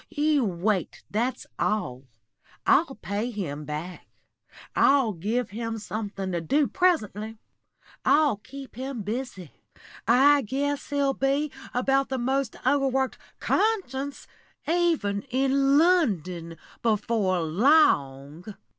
You 0.09 0.43
wait, 0.45 1.03
that's 1.11 1.45
all. 1.59 2.07
I'll 2.65 2.95
pay 2.95 3.29
him 3.29 3.65
back; 3.65 4.07
I'll 4.75 5.11
give 5.13 5.51
him 5.51 5.77
something 5.77 6.31
to 6.31 6.41
do 6.41 6.65
presently! 6.65 7.37
I'll 8.03 8.37
keep 8.37 8.73
him 8.77 9.03
busy. 9.03 9.51
I 10.07 10.41
guess 10.41 10.89
he'll 10.89 11.13
be 11.13 11.51
about 11.71 12.09
the 12.09 12.17
most 12.17 12.55
over 12.65 12.87
worked 12.87 13.19
conscience, 13.39 14.25
even 14.67 15.21
in 15.29 15.77
London, 15.77 16.57
before 16.81 17.41
long." 17.41 18.45